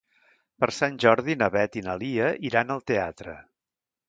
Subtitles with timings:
[0.63, 3.37] Per Sant Jordi na Beth i na Lia iran al teatre.